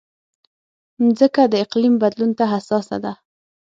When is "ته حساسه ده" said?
2.37-3.13